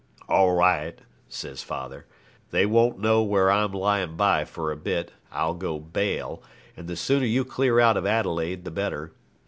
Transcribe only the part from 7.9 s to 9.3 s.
of Adelaide the better.